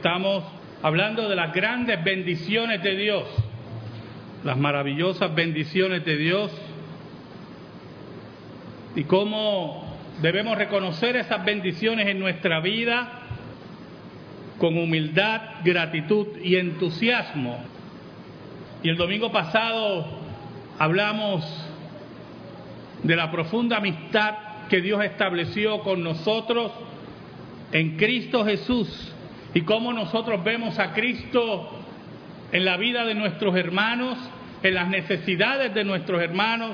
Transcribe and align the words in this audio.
Estamos 0.00 0.44
hablando 0.82 1.28
de 1.28 1.36
las 1.36 1.52
grandes 1.52 2.02
bendiciones 2.02 2.82
de 2.82 2.96
Dios, 2.96 3.24
las 4.44 4.56
maravillosas 4.56 5.34
bendiciones 5.34 6.06
de 6.06 6.16
Dios 6.16 6.50
y 8.96 9.04
cómo 9.04 9.94
debemos 10.22 10.56
reconocer 10.56 11.16
esas 11.16 11.44
bendiciones 11.44 12.08
en 12.08 12.18
nuestra 12.18 12.60
vida 12.60 13.10
con 14.56 14.78
humildad, 14.78 15.42
gratitud 15.64 16.28
y 16.42 16.56
entusiasmo. 16.56 17.62
Y 18.82 18.88
el 18.88 18.96
domingo 18.96 19.30
pasado 19.30 20.06
hablamos 20.78 21.44
de 23.02 23.16
la 23.16 23.30
profunda 23.30 23.76
amistad 23.76 24.34
que 24.70 24.80
Dios 24.80 25.04
estableció 25.04 25.82
con 25.82 26.02
nosotros 26.02 26.72
en 27.72 27.98
Cristo 27.98 28.46
Jesús 28.46 29.14
y 29.54 29.62
cómo 29.62 29.92
nosotros 29.92 30.42
vemos 30.44 30.78
a 30.78 30.92
Cristo 30.92 31.70
en 32.52 32.64
la 32.64 32.76
vida 32.76 33.04
de 33.04 33.14
nuestros 33.14 33.56
hermanos, 33.56 34.18
en 34.62 34.74
las 34.74 34.88
necesidades 34.88 35.74
de 35.74 35.84
nuestros 35.84 36.22
hermanos, 36.22 36.72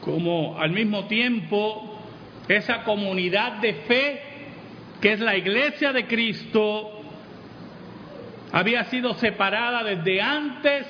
como 0.00 0.58
al 0.58 0.70
mismo 0.70 1.06
tiempo 1.06 1.98
esa 2.48 2.82
comunidad 2.82 3.60
de 3.60 3.74
fe 3.74 4.22
que 5.00 5.12
es 5.12 5.20
la 5.20 5.36
iglesia 5.36 5.92
de 5.92 6.06
Cristo 6.06 7.00
había 8.52 8.84
sido 8.84 9.14
separada 9.14 9.84
desde 9.84 10.20
antes 10.20 10.86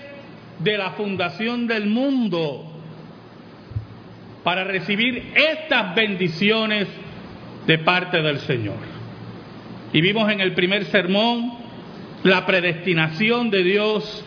de 0.58 0.78
la 0.78 0.92
fundación 0.92 1.66
del 1.66 1.86
mundo 1.86 2.66
para 4.42 4.64
recibir 4.64 5.32
estas 5.34 5.94
bendiciones 5.94 6.88
de 7.66 7.78
parte 7.78 8.22
del 8.22 8.38
Señor. 8.40 8.89
Y 9.92 10.00
vimos 10.00 10.30
en 10.30 10.40
el 10.40 10.52
primer 10.54 10.84
sermón 10.86 11.52
la 12.22 12.46
predestinación 12.46 13.50
de 13.50 13.64
Dios 13.64 14.24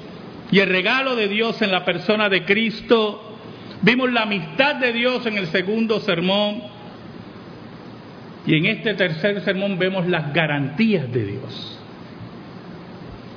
y 0.52 0.60
el 0.60 0.70
regalo 0.70 1.16
de 1.16 1.28
Dios 1.28 1.62
en 1.62 1.72
la 1.72 1.86
persona 1.86 2.30
de 2.30 2.44
Cristo. 2.44 3.38
Vimos 3.82 4.12
la 4.12 4.24
amistad 4.24 4.76
de 4.76 4.94
Dios 4.94 5.26
en 5.26 5.38
el 5.38 5.48
segundo 5.48 6.00
sermón. 6.00 6.62
Y 8.46 8.56
en 8.58 8.66
este 8.66 8.94
tercer 8.94 9.42
sermón 9.42 9.80
vemos 9.80 10.08
las 10.08 10.34
garantías 10.34 11.12
de 11.12 11.26
Dios. 11.26 11.80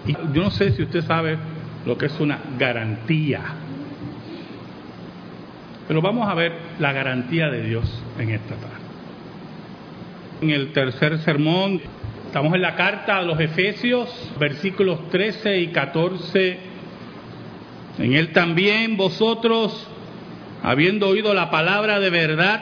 Yo 0.06 0.42
no 0.42 0.50
sé 0.50 0.72
si 0.72 0.82
usted 0.82 1.02
sabe 1.02 1.38
lo 1.84 1.96
que 1.96 2.06
es 2.06 2.20
una 2.20 2.38
garantía. 2.58 3.40
Pero 5.86 6.02
vamos 6.02 6.28
a 6.28 6.34
ver 6.34 6.52
la 6.80 6.92
garantía 6.92 7.48
de 7.48 7.62
Dios 7.62 8.02
en 8.18 8.30
esta 8.30 8.56
tarde. 8.56 8.74
En 10.40 10.50
el 10.50 10.72
tercer 10.72 11.18
sermón 11.18 11.80
estamos 12.36 12.54
en 12.54 12.60
la 12.60 12.76
carta 12.76 13.16
a 13.16 13.22
los 13.22 13.40
Efesios, 13.40 14.10
versículos 14.38 15.08
13 15.08 15.58
y 15.58 15.68
14. 15.68 16.58
En 17.98 18.12
él 18.12 18.34
también 18.34 18.98
vosotros, 18.98 19.88
habiendo 20.62 21.08
oído 21.08 21.32
la 21.32 21.50
palabra 21.50 21.98
de 21.98 22.10
verdad, 22.10 22.60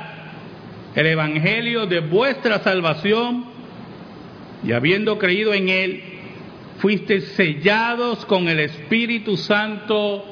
el 0.95 1.06
evangelio 1.06 1.86
de 1.86 1.98
vuestra 1.98 2.61
salvación, 2.61 3.47
y 4.62 4.70
habiendo 4.70 5.19
creído 5.19 5.52
en 5.52 5.69
él, 5.69 6.05
fuisteis 6.78 7.25
sellados 7.33 8.25
con 8.27 8.47
el 8.47 8.61
Espíritu 8.61 9.36
Santo 9.36 10.25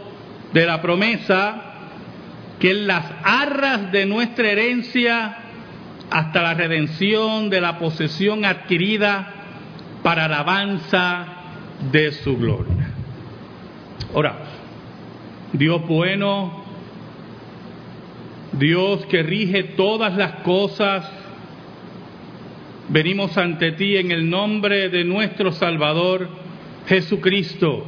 de 0.53 0.67
la 0.67 0.81
promesa, 0.81 1.65
que 2.61 2.71
en 2.71 2.87
las 2.87 3.07
arras 3.25 3.91
de 3.91 4.07
nuestra 4.07 4.53
herencia 4.53 5.42
hasta 6.13 6.43
la 6.43 6.53
redención 6.53 7.49
de 7.49 7.63
la 7.63 7.79
posesión 7.79 8.45
adquirida 8.45 9.33
para 10.03 10.27
alabanza 10.27 11.27
de 11.91 12.13
su 12.13 12.37
gloria. 12.37 12.91
Oramos. 14.13 14.49
Dios 15.55 15.87
bueno, 15.87 16.65
Dios 18.53 19.07
que 19.07 19.23
rige 19.23 19.63
todas 19.63 20.15
las 20.15 20.33
cosas, 20.43 21.11
venimos 22.91 23.39
ante 23.39 23.73
ti 23.73 23.97
en 23.97 24.11
el 24.11 24.29
nombre 24.29 24.91
de 24.91 25.05
nuestro 25.05 25.51
Salvador 25.53 26.29
Jesucristo 26.89 27.87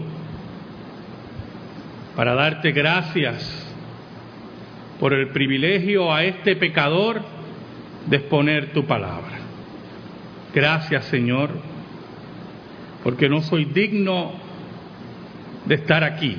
para 2.16 2.34
darte 2.34 2.72
gracias 2.72 3.74
por 4.98 5.12
el 5.12 5.28
privilegio 5.28 6.10
a 6.10 6.24
este 6.24 6.56
pecador 6.56 7.33
de 8.06 8.16
exponer 8.16 8.72
tu 8.72 8.84
palabra. 8.84 9.38
Gracias 10.54 11.04
Señor, 11.06 11.50
porque 13.02 13.28
no 13.28 13.40
soy 13.40 13.64
digno 13.64 14.32
de 15.64 15.74
estar 15.74 16.04
aquí. 16.04 16.36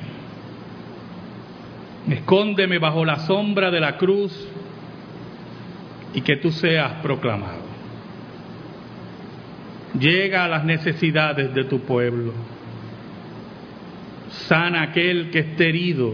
Escóndeme 2.08 2.78
bajo 2.78 3.04
la 3.04 3.20
sombra 3.20 3.70
de 3.70 3.80
la 3.80 3.96
cruz 3.96 4.32
y 6.14 6.20
que 6.20 6.36
tú 6.36 6.52
seas 6.52 6.92
proclamado. 7.02 7.66
Llega 9.98 10.44
a 10.44 10.48
las 10.48 10.64
necesidades 10.64 11.54
de 11.54 11.64
tu 11.64 11.80
pueblo. 11.80 12.32
Sana 14.46 14.82
aquel 14.82 15.30
que 15.30 15.40
esté 15.40 15.68
herido. 15.68 16.12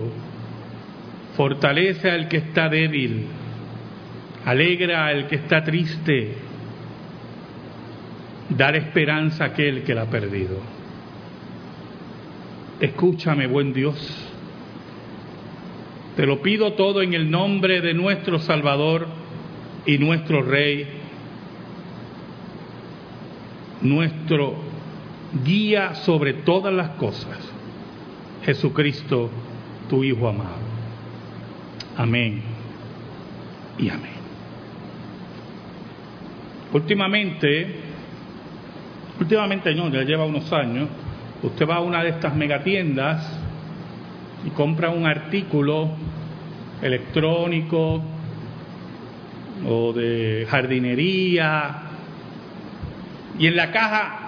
Fortalece 1.37 2.11
al 2.11 2.29
que 2.29 2.39
está 2.39 2.69
débil. 2.69 3.27
Alegra 4.45 5.07
al 5.07 5.29
que 5.29 5.37
está 5.37 5.63
triste. 5.63 6.35
Dar 8.49 8.77
esperanza 8.77 9.45
a 9.45 9.47
aquel 9.49 9.83
que 9.83 9.95
la 9.95 10.03
ha 10.03 10.11
perdido. 10.11 10.59
Escúchame, 12.81 13.47
buen 13.47 13.73
Dios. 13.73 14.29
Te 16.17 16.27
lo 16.27 16.43
pido 16.43 16.75
todo 16.75 17.01
en 17.01 17.15
el 17.15 17.31
nombre 17.31 17.81
de 17.81 17.95
nuestro 17.95 18.39
Salvador 18.39 19.07
y 19.87 19.99
nuestro 19.99 20.43
Rey, 20.43 20.87
nuestro 23.81 24.57
guía 25.45 25.95
sobre 25.95 26.35
todas 26.35 26.73
las 26.75 26.91
cosas, 26.91 27.39
Jesucristo, 28.45 29.31
tu 29.89 30.05
Hijo 30.05 30.29
amado. 30.29 30.61
Amén 31.97 32.43
y 33.79 33.89
amén. 33.89 34.22
Últimamente, 36.73 37.67
últimamente 39.21 39.75
no, 39.75 39.91
ya 39.91 40.03
lleva 40.03 40.25
unos 40.25 40.51
años, 40.53 40.89
usted 41.43 41.69
va 41.69 41.77
a 41.77 41.81
una 41.81 42.03
de 42.03 42.11
estas 42.11 42.35
megatiendas 42.35 43.41
y 44.47 44.51
compra 44.51 44.91
un 44.91 45.07
artículo 45.07 45.91
electrónico 46.81 48.03
o 49.67 49.93
de 49.93 50.47
jardinería 50.49 51.83
y 53.39 53.47
en 53.47 53.57
la 53.57 53.71
caja 53.71 54.19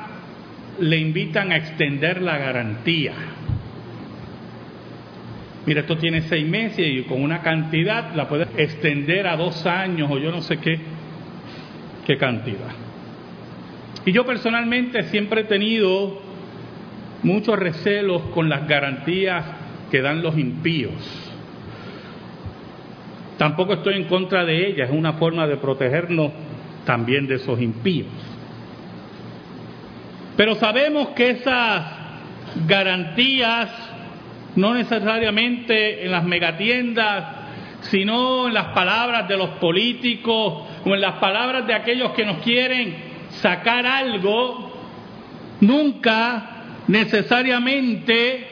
le 0.81 0.99
invitan 0.99 1.53
a 1.53 1.57
extender 1.57 2.21
la 2.21 2.37
garantía. 2.39 3.13
Mira, 5.67 5.81
esto 5.81 5.97
tiene 5.97 6.23
seis 6.23 6.47
meses 6.47 6.87
y 6.87 7.03
con 7.05 7.23
una 7.23 7.41
cantidad 7.41 8.15
la 8.15 8.29
puedes 8.29 8.49
extender 8.57 9.27
a 9.27 9.37
dos 9.37 9.65
años 9.65 10.11
o 10.11 10.19
yo 10.19 10.31
no 10.31 10.43
sé 10.43 10.59
qué, 10.59 10.79
qué 12.05 12.17
cantidad. 12.17 12.71
Y 14.05 14.13
yo 14.13 14.25
personalmente 14.27 15.05
siempre 15.05 15.43
he 15.43 15.45
tenido 15.45 16.21
muchos 17.23 17.59
recelos 17.59 18.23
con 18.35 18.49
las 18.49 18.69
garantías 18.69 19.45
que 19.91 20.03
dan 20.03 20.23
los 20.23 20.37
impíos. 20.37 20.93
Tampoco 23.39 23.75
estoy 23.75 23.95
en 23.95 24.05
contra 24.05 24.45
de 24.45 24.69
ellas, 24.69 24.91
es 24.91 24.97
una 24.97 25.15
forma 25.15 25.47
de 25.47 25.57
protegernos 25.57 26.33
también 26.85 27.27
de 27.27 27.37
esos 27.37 27.61
impíos. 27.61 28.09
Pero 30.37 30.55
sabemos 30.57 31.09
que 31.11 31.31
esas 31.31 31.87
garantías, 32.67 33.71
no 34.57 34.75
necesariamente 34.75 36.05
en 36.05 36.13
las 36.13 36.25
megatiendas, 36.25 37.34
sino 37.91 38.49
en 38.49 38.55
las 38.55 38.69
palabras 38.69 39.29
de 39.29 39.37
los 39.37 39.51
políticos 39.61 40.65
o 40.85 40.95
en 40.95 41.01
las 41.01 41.15
palabras 41.15 41.67
de 41.67 41.75
aquellos 41.75 42.13
que 42.13 42.25
nos 42.25 42.39
quieren 42.39 42.97
sacar 43.31 43.87
algo, 43.87 44.73
nunca 45.61 46.51
necesariamente 46.89 48.49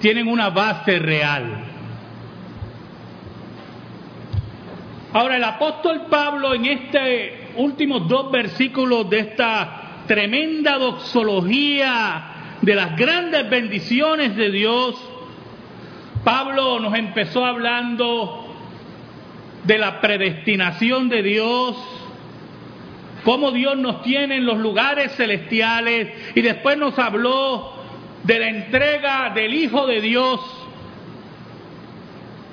tienen 0.00 0.28
una 0.28 0.50
base 0.50 0.98
real. 0.98 1.64
Ahora 5.12 5.36
el 5.36 5.44
apóstol 5.44 6.06
Pablo 6.10 6.54
en 6.54 6.66
este 6.66 7.46
últimos 7.56 8.06
dos 8.06 8.30
versículos 8.30 9.08
de 9.08 9.20
esta 9.20 10.02
tremenda 10.06 10.78
doxología 10.78 12.58
de 12.60 12.74
las 12.74 12.96
grandes 12.96 13.48
bendiciones 13.48 14.36
de 14.36 14.50
Dios, 14.50 14.94
Pablo 16.26 16.80
nos 16.80 16.92
empezó 16.98 17.44
hablando 17.44 18.52
de 19.62 19.78
la 19.78 20.00
predestinación 20.00 21.08
de 21.08 21.22
Dios, 21.22 21.76
cómo 23.22 23.52
Dios 23.52 23.78
nos 23.78 24.02
tiene 24.02 24.38
en 24.38 24.44
los 24.44 24.58
lugares 24.58 25.14
celestiales 25.14 26.08
y 26.34 26.42
después 26.42 26.76
nos 26.78 26.98
habló 26.98 27.74
de 28.24 28.40
la 28.40 28.48
entrega 28.48 29.30
del 29.30 29.54
Hijo 29.54 29.86
de 29.86 30.00
Dios 30.00 30.40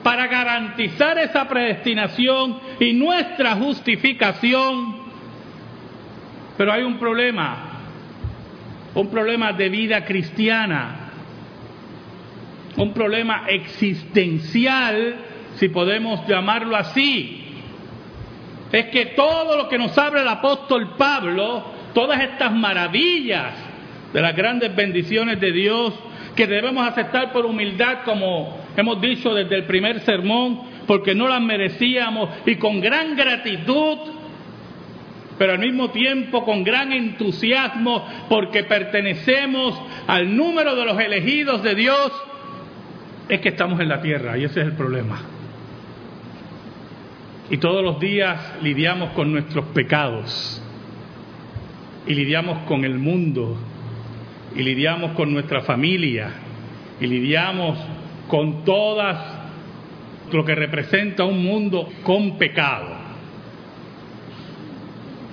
para 0.04 0.28
garantizar 0.28 1.18
esa 1.18 1.48
predestinación 1.48 2.60
y 2.80 2.94
nuestra 2.94 3.56
justificación. 3.56 4.98
Pero 6.60 6.74
hay 6.74 6.84
un 6.84 7.00
problema, 7.00 7.72
un 8.94 9.10
problema 9.10 9.52
de 9.52 9.70
vida 9.70 10.06
cristiana, 10.06 11.03
un 12.78 12.94
problema 12.94 13.46
existencial, 13.48 15.16
si 15.56 15.70
podemos 15.70 16.28
llamarlo 16.28 16.76
así. 16.76 17.40
Es 18.72 18.88
que 18.88 19.08
todo 19.08 19.56
lo 19.58 19.70
que 19.70 19.78
nos 19.78 19.96
habla 19.98 20.22
el 20.22 20.28
apóstol 20.28 20.96
Pablo, 20.98 21.64
todas 21.94 22.22
estas 22.22 22.52
maravillas 22.52 23.54
de 24.12 24.22
las 24.22 24.36
grandes 24.36 24.76
bendiciones 24.76 25.40
de 25.40 25.52
Dios, 25.52 25.94
que 26.36 26.48
debemos 26.48 26.88
aceptar 26.88 27.32
por 27.32 27.46
humildad, 27.46 28.00
como 28.04 28.58
hemos 28.76 29.00
dicho 29.00 29.34
desde 29.34 29.56
el 29.56 29.66
primer 29.66 30.00
sermón, 30.00 30.62
porque 30.88 31.14
no 31.14 31.28
las 31.28 31.42
merecíamos 31.42 32.30
y 32.46 32.56
con 32.56 32.82
gran 32.82 33.16
gratitud, 33.16 33.98
pero 35.38 35.54
al 35.54 35.60
mismo 35.60 35.92
tiempo 35.92 36.44
con 36.44 36.64
gran 36.64 36.92
entusiasmo, 36.92 38.08
porque 38.30 38.64
pertenecemos 38.64 39.80
al 40.08 40.36
número 40.36 40.76
de 40.76 40.86
los 40.86 41.00
elegidos 41.00 41.62
de 41.64 41.76
Dios, 41.76 42.12
es 43.30 43.40
que 43.40 43.50
estamos 43.50 43.80
en 43.80 43.90
la 43.90 44.02
tierra 44.02 44.38
y 44.38 44.44
ese 44.44 44.62
es 44.62 44.68
el 44.68 44.74
problema. 44.74 45.22
Y 47.50 47.58
todos 47.58 47.84
los 47.84 48.00
días 48.00 48.56
lidiamos 48.62 49.12
con 49.12 49.32
nuestros 49.32 49.66
pecados 49.68 50.62
y 52.08 52.14
lidiamos 52.14 52.60
con 52.68 52.84
el 52.84 52.98
mundo 52.98 53.58
y 54.56 54.64
lidiamos 54.64 55.12
con 55.12 55.34
nuestra 55.34 55.62
familia 55.62 56.32
y 57.00 57.08
lidiamos 57.08 57.78
con 58.28 58.64
todas 58.64 59.44
lo 60.32 60.44
que 60.44 60.56
representa 60.56 61.24
un 61.24 61.44
mundo 61.44 61.90
con 62.04 62.38
pecado. 62.38 62.88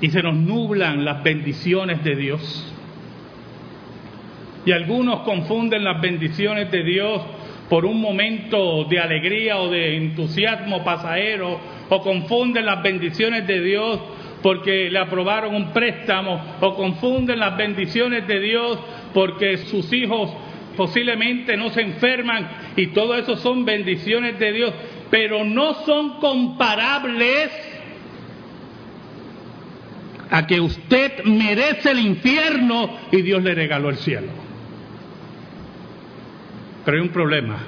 Y 0.00 0.10
se 0.10 0.22
nos 0.22 0.34
nublan 0.34 1.04
las 1.04 1.22
bendiciones 1.22 2.02
de 2.02 2.16
Dios. 2.16 2.75
Y 4.64 4.72
algunos 4.72 5.20
confunden 5.20 5.84
las 5.84 6.00
bendiciones 6.00 6.70
de 6.70 6.82
Dios 6.82 7.22
por 7.70 7.87
un 7.87 8.00
momento 8.00 8.84
de 8.84 8.99
alegría 8.99 9.58
o 9.58 9.70
de 9.70 9.96
entusiasmo 9.96 10.82
pasajero, 10.82 11.61
o 11.88 12.00
confunden 12.02 12.67
las 12.67 12.82
bendiciones 12.82 13.46
de 13.46 13.62
Dios 13.62 14.00
porque 14.43 14.90
le 14.90 14.99
aprobaron 14.99 15.55
un 15.55 15.72
préstamo, 15.72 16.56
o 16.61 16.75
confunden 16.75 17.38
las 17.38 17.56
bendiciones 17.56 18.26
de 18.26 18.40
Dios 18.40 18.78
porque 19.14 19.56
sus 19.58 19.93
hijos 19.93 20.32
posiblemente 20.76 21.56
no 21.56 21.70
se 21.70 21.82
enferman 21.82 22.72
y 22.75 22.88
todo 22.88 23.17
eso 23.17 23.37
son 23.37 23.64
bendiciones 23.64 24.37
de 24.40 24.52
Dios, 24.52 24.75
pero 25.08 25.44
no 25.44 25.75
son 25.84 26.19
comparables 26.19 27.50
a 30.28 30.44
que 30.46 30.61
usted 30.61 31.23
merece 31.25 31.93
el 31.93 32.00
infierno 32.00 32.99
y 33.12 33.23
Dios 33.23 33.44
le 33.44 33.55
regaló 33.55 33.90
el 33.90 33.96
cielo. 33.96 34.39
Pero 36.85 36.97
hay 36.97 37.03
un 37.03 37.11
problema. 37.11 37.59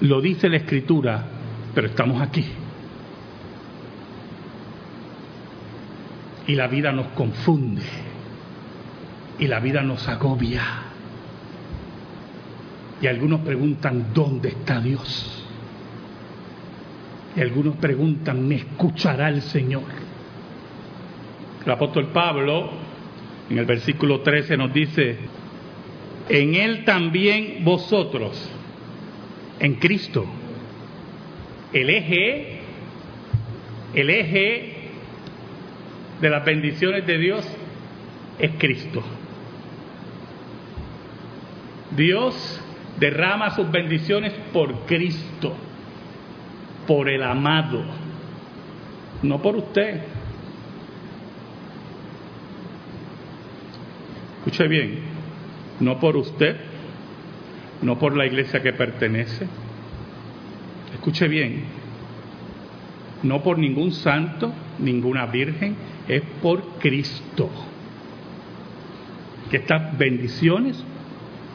Lo 0.00 0.20
dice 0.20 0.48
la 0.48 0.58
escritura, 0.58 1.24
pero 1.74 1.88
estamos 1.88 2.20
aquí. 2.20 2.44
Y 6.46 6.54
la 6.54 6.66
vida 6.66 6.92
nos 6.92 7.08
confunde. 7.08 7.82
Y 9.38 9.46
la 9.46 9.60
vida 9.60 9.82
nos 9.82 10.06
agobia. 10.08 10.62
Y 13.00 13.06
algunos 13.06 13.40
preguntan, 13.40 14.12
¿dónde 14.12 14.50
está 14.50 14.80
Dios? 14.80 15.46
Y 17.36 17.40
algunos 17.40 17.76
preguntan, 17.76 18.46
¿me 18.46 18.56
escuchará 18.56 19.28
el 19.28 19.40
Señor? 19.42 19.84
El 21.64 21.72
apóstol 21.72 22.08
Pablo, 22.08 22.70
en 23.48 23.58
el 23.58 23.64
versículo 23.64 24.20
13, 24.20 24.56
nos 24.56 24.72
dice, 24.72 25.16
en 26.30 26.54
Él 26.54 26.84
también 26.84 27.64
vosotros, 27.64 28.48
en 29.58 29.74
Cristo, 29.74 30.24
el 31.72 31.90
eje, 31.90 32.60
el 33.94 34.10
eje 34.10 34.74
de 36.20 36.30
las 36.30 36.44
bendiciones 36.44 37.04
de 37.04 37.18
Dios 37.18 37.44
es 38.38 38.52
Cristo. 38.58 39.02
Dios 41.96 42.60
derrama 43.00 43.50
sus 43.56 43.68
bendiciones 43.68 44.32
por 44.52 44.86
Cristo, 44.86 45.56
por 46.86 47.08
el 47.08 47.24
amado, 47.24 47.82
no 49.24 49.42
por 49.42 49.56
usted. 49.56 50.00
Escuche 54.38 54.68
bien, 54.68 55.09
no 55.80 55.98
por 55.98 56.16
usted, 56.16 56.56
no 57.82 57.98
por 57.98 58.16
la 58.16 58.26
iglesia 58.26 58.62
que 58.62 58.72
pertenece. 58.72 59.46
Escuche 60.92 61.28
bien, 61.28 61.64
no 63.22 63.42
por 63.42 63.58
ningún 63.58 63.92
santo, 63.92 64.52
ninguna 64.78 65.26
virgen, 65.26 65.76
es 66.06 66.22
por 66.42 66.62
Cristo. 66.78 67.50
Que 69.50 69.58
estas 69.58 69.96
bendiciones 69.98 70.84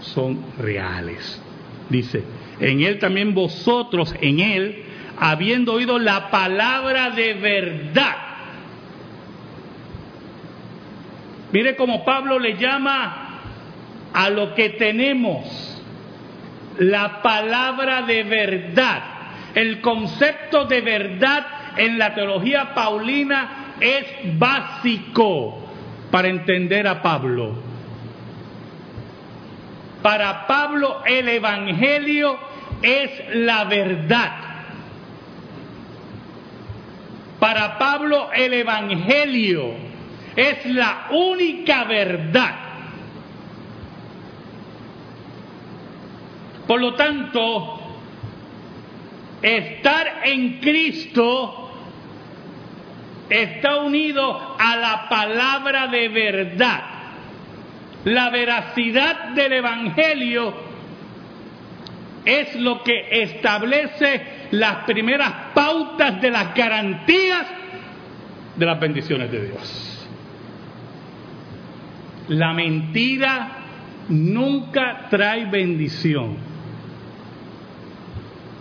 son 0.01 0.39
reales. 0.59 1.41
Dice, 1.89 2.23
en 2.59 2.81
Él 2.81 2.99
también 2.99 3.33
vosotros, 3.33 4.13
en 4.19 4.39
Él, 4.39 4.83
habiendo 5.19 5.73
oído 5.73 5.99
la 5.99 6.29
palabra 6.29 7.11
de 7.11 7.33
verdad. 7.35 8.15
Mire 11.51 11.75
cómo 11.75 12.03
Pablo 12.03 12.37
le 12.39 12.57
llama 12.57 13.24
a 14.15 14.29
lo 14.29 14.55
que 14.55 14.69
tenemos, 14.69 15.83
la 16.79 17.21
palabra 17.21 18.03
de 18.03 18.23
verdad. 18.23 19.03
El 19.53 19.81
concepto 19.81 20.65
de 20.65 20.81
verdad 20.81 21.45
en 21.77 21.97
la 21.97 22.15
teología 22.15 22.73
paulina 22.73 23.73
es 23.79 24.05
básico 24.39 25.67
para 26.11 26.29
entender 26.29 26.87
a 26.87 27.01
Pablo. 27.01 27.55
Para 30.01 30.47
Pablo 30.47 31.03
el 31.05 31.27
Evangelio 31.27 32.39
es 32.81 33.11
la 33.33 33.65
verdad. 33.65 34.31
Para 37.39 37.77
Pablo 37.77 38.29
el 38.33 38.53
Evangelio 38.53 39.73
es 40.37 40.65
la 40.67 41.07
única 41.11 41.83
verdad. 41.83 42.64
Por 46.67 46.81
lo 46.81 46.95
tanto, 46.95 47.79
estar 49.41 50.21
en 50.23 50.59
Cristo 50.59 51.71
está 53.29 53.77
unido 53.77 54.55
a 54.59 54.75
la 54.75 55.09
palabra 55.09 55.87
de 55.87 56.09
verdad. 56.09 56.83
La 58.05 58.29
veracidad 58.29 59.29
del 59.29 59.53
Evangelio 59.53 60.53
es 62.23 62.55
lo 62.55 62.83
que 62.83 63.21
establece 63.23 64.47
las 64.51 64.85
primeras 64.85 65.31
pautas 65.53 66.19
de 66.21 66.31
las 66.31 66.53
garantías 66.55 67.47
de 68.55 68.65
las 68.65 68.79
bendiciones 68.79 69.31
de 69.31 69.47
Dios. 69.47 70.07
La 72.29 72.53
mentira 72.53 73.49
nunca 74.09 75.07
trae 75.09 75.45
bendición. 75.45 76.54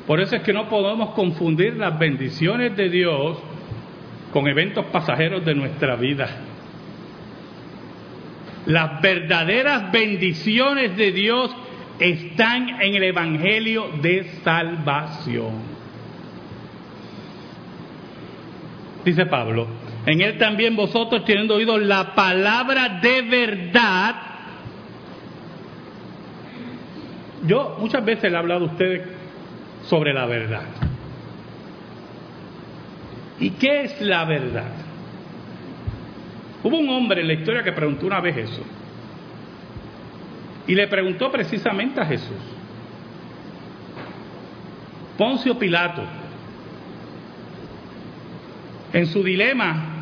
Por 0.07 0.21
eso 0.21 0.37
es 0.37 0.43
que 0.43 0.53
no 0.53 0.69
podemos 0.69 1.11
confundir 1.11 1.77
las 1.77 1.99
bendiciones 1.99 2.77
de 2.77 2.91
Dios 2.91 3.39
con 4.33 4.47
eventos 4.49 4.85
pasajeros 4.87 5.45
de 5.45 5.55
nuestra 5.55 5.97
vida. 5.97 6.29
Las 8.67 9.01
verdaderas 9.01 9.91
bendiciones 9.93 10.97
de 10.97 11.13
Dios 11.13 11.55
están 11.99 12.83
en 12.83 12.95
el 12.95 13.05
Evangelio 13.05 13.91
de 14.03 14.25
salvación. 14.43 15.75
Dice 19.05 19.27
Pablo, 19.27 19.67
en 20.07 20.21
él 20.21 20.39
también 20.39 20.77
vosotros 20.77 21.25
teniendo 21.25 21.57
oído 21.57 21.79
la 21.79 22.15
palabra 22.15 23.01
de 23.01 23.23
verdad. 23.23 24.15
Yo 27.47 27.77
muchas 27.79 28.05
veces 28.05 28.31
le 28.31 28.37
he 28.37 28.39
hablado 28.39 28.65
a 28.65 28.69
ustedes 28.69 29.03
sobre 29.89 30.13
la 30.13 30.27
verdad. 30.27 30.65
¿Y 33.41 33.51
qué 33.51 33.83
es 33.83 34.01
la 34.01 34.25
verdad? 34.25 34.73
Hubo 36.63 36.79
un 36.79 36.89
hombre 36.89 37.21
en 37.21 37.27
la 37.27 37.35
historia 37.35 37.63
que 37.63 37.73
preguntó 37.73 38.07
una 38.07 38.21
vez 38.21 38.37
eso. 38.37 38.63
Y 40.67 40.75
le 40.75 40.89
preguntó 40.89 41.31
precisamente 41.31 42.01
a 42.01 42.07
Jesús. 42.07 42.39
Poncio 45.19 45.59
Pilato, 45.59 46.03
en 48.93 49.07
su 49.07 49.23
dilema, 49.23 49.95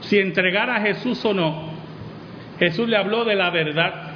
si 0.00 0.18
entregar 0.18 0.68
a 0.68 0.80
Jesús 0.80 1.24
o 1.24 1.32
no, 1.32 1.70
Jesús 2.58 2.88
le 2.88 2.96
habló 2.96 3.24
de 3.24 3.36
la 3.36 3.50
verdad. 3.50 4.10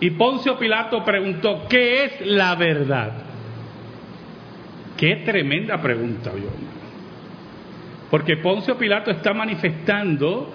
Y 0.00 0.10
Poncio 0.10 0.58
Pilato 0.58 1.04
preguntó, 1.04 1.66
¿qué 1.68 2.04
es 2.04 2.26
la 2.26 2.54
verdad? 2.54 3.21
Qué 4.96 5.16
tremenda 5.24 5.80
pregunta, 5.80 6.30
Dios. 6.34 6.52
Porque 8.10 8.36
Poncio 8.36 8.76
Pilato 8.76 9.10
está 9.10 9.32
manifestando 9.32 10.52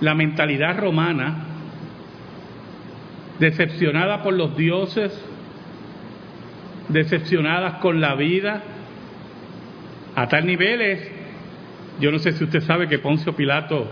la 0.00 0.14
mentalidad 0.14 0.78
romana, 0.78 1.44
decepcionada 3.38 4.22
por 4.22 4.34
los 4.34 4.56
dioses, 4.56 5.12
decepcionadas 6.88 7.74
con 7.74 8.00
la 8.00 8.14
vida, 8.14 8.62
a 10.14 10.28
tal 10.28 10.46
nivel 10.46 10.82
es, 10.82 11.10
yo 12.00 12.10
no 12.12 12.18
sé 12.18 12.32
si 12.32 12.44
usted 12.44 12.60
sabe 12.60 12.88
que 12.88 12.98
Poncio 12.98 13.34
Pilato 13.34 13.86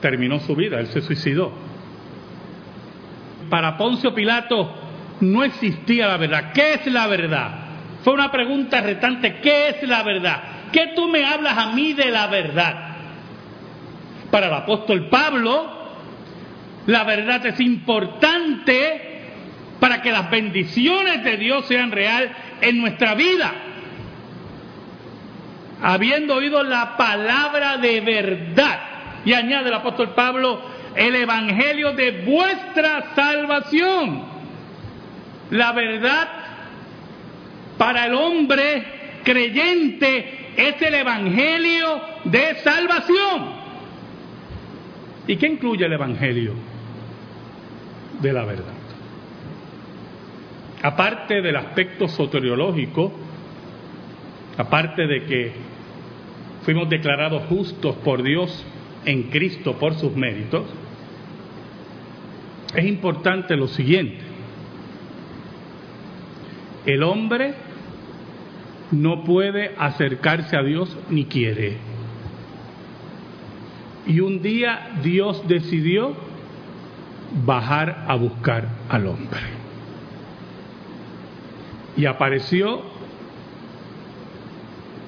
terminó 0.00 0.40
su 0.40 0.56
vida, 0.56 0.80
él 0.80 0.88
se 0.88 1.00
suicidó. 1.00 1.52
Para 3.48 3.76
Poncio 3.76 4.14
Pilato 4.14 4.70
no 5.20 5.44
existía 5.44 6.08
la 6.08 6.16
verdad. 6.16 6.52
¿Qué 6.52 6.74
es 6.74 6.86
la 6.86 7.06
verdad? 7.06 7.50
Fue 8.02 8.12
una 8.14 8.30
pregunta 8.30 8.80
retante. 8.80 9.40
¿Qué 9.40 9.68
es 9.68 9.82
la 9.88 10.02
verdad? 10.02 10.42
¿Qué 10.72 10.92
tú 10.94 11.08
me 11.08 11.24
hablas 11.24 11.56
a 11.58 11.72
mí 11.72 11.92
de 11.92 12.10
la 12.10 12.26
verdad? 12.28 12.96
Para 14.30 14.46
el 14.46 14.54
apóstol 14.54 15.08
Pablo, 15.08 15.80
la 16.86 17.04
verdad 17.04 17.44
es 17.46 17.60
importante 17.60 19.08
para 19.80 20.02
que 20.02 20.12
las 20.12 20.30
bendiciones 20.30 21.24
de 21.24 21.36
Dios 21.36 21.66
sean 21.66 21.90
real 21.90 22.30
en 22.60 22.80
nuestra 22.80 23.14
vida. 23.14 23.52
Habiendo 25.82 26.36
oído 26.36 26.62
la 26.62 26.96
palabra 26.96 27.78
de 27.78 28.00
verdad, 28.00 28.80
y 29.24 29.32
añade 29.32 29.68
el 29.68 29.74
apóstol 29.74 30.10
Pablo, 30.14 30.60
el 30.94 31.14
evangelio 31.14 31.92
de 31.92 32.22
vuestra 32.22 33.14
salvación. 33.14 34.29
La 35.50 35.72
verdad 35.72 36.28
para 37.78 38.06
el 38.06 38.14
hombre 38.14 38.84
creyente 39.24 40.52
es 40.56 40.80
el 40.82 40.94
evangelio 40.94 42.00
de 42.24 42.56
salvación. 42.56 43.60
¿Y 45.26 45.36
qué 45.36 45.46
incluye 45.46 45.84
el 45.86 45.92
Evangelio 45.92 46.54
de 48.20 48.32
la 48.32 48.44
verdad? 48.44 48.74
Aparte 50.82 51.40
del 51.40 51.56
aspecto 51.56 52.08
soteriológico, 52.08 53.12
aparte 54.56 55.06
de 55.06 55.24
que 55.24 55.52
fuimos 56.64 56.88
declarados 56.88 57.44
justos 57.48 57.96
por 57.96 58.22
Dios 58.22 58.64
en 59.04 59.24
Cristo 59.24 59.78
por 59.78 59.94
sus 59.94 60.14
méritos, 60.16 60.66
es 62.74 62.84
importante 62.86 63.56
lo 63.56 63.68
siguiente. 63.68 64.29
El 66.86 67.02
hombre 67.02 67.54
no 68.90 69.24
puede 69.24 69.74
acercarse 69.78 70.56
a 70.56 70.62
Dios 70.62 70.96
ni 71.08 71.26
quiere. 71.26 71.76
Y 74.06 74.20
un 74.20 74.42
día 74.42 74.90
Dios 75.02 75.46
decidió 75.46 76.14
bajar 77.44 78.04
a 78.08 78.14
buscar 78.16 78.68
al 78.88 79.06
hombre. 79.06 79.40
Y 81.96 82.06
apareció 82.06 82.82